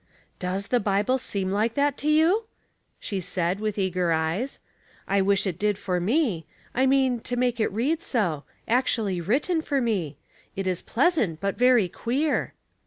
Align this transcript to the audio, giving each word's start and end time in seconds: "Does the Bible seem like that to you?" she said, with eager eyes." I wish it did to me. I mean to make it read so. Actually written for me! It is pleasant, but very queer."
"Does 0.49 0.69
the 0.69 0.79
Bible 0.79 1.19
seem 1.19 1.51
like 1.51 1.75
that 1.75 1.95
to 1.99 2.07
you?" 2.09 2.45
she 2.99 3.19
said, 3.19 3.59
with 3.59 3.77
eager 3.77 4.11
eyes." 4.11 4.57
I 5.07 5.21
wish 5.21 5.45
it 5.45 5.59
did 5.59 5.75
to 5.75 5.99
me. 5.99 6.47
I 6.73 6.87
mean 6.87 7.19
to 7.19 7.35
make 7.35 7.59
it 7.59 7.71
read 7.71 8.01
so. 8.01 8.43
Actually 8.67 9.21
written 9.21 9.61
for 9.61 9.79
me! 9.79 10.17
It 10.55 10.65
is 10.65 10.81
pleasant, 10.81 11.39
but 11.39 11.55
very 11.55 11.87
queer." 11.87 12.55